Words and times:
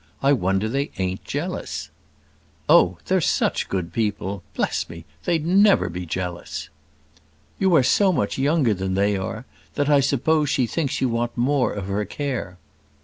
I 0.23 0.33
wonder 0.33 0.67
they 0.67 0.89
ain't 0.97 1.23
jealous." 1.25 1.91
"Oh! 2.67 2.97
they're 3.05 3.21
such 3.21 3.69
good 3.69 3.93
people. 3.93 4.41
Bless 4.55 4.89
me, 4.89 5.05
they'd 5.25 5.45
never 5.45 5.89
be 5.89 6.07
jealous." 6.07 6.69
"You 7.59 7.75
are 7.75 7.83
so 7.83 8.11
much 8.11 8.39
younger 8.39 8.73
than 8.73 8.95
they 8.95 9.15
are, 9.15 9.45
that 9.75 9.89
I 9.89 9.99
suppose 9.99 10.49
she 10.49 10.65
thinks 10.65 11.01
you 11.01 11.09
want 11.09 11.37
more 11.37 11.71
of 11.71 11.85
her 11.85 12.03
care." 12.05 12.57